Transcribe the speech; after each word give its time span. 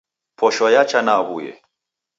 Posho 0.39 0.65
yacha 0.75 0.99
na 1.05 1.13
aw'uye. 1.19 1.53